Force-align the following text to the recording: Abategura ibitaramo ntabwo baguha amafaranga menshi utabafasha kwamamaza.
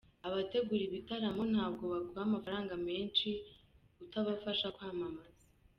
Abategura 0.27 0.83
ibitaramo 0.85 1.41
ntabwo 1.53 1.83
baguha 1.91 2.21
amafaranga 2.27 2.73
menshi 2.87 3.29
utabafasha 4.03 4.67
kwamamaza. 4.75 5.43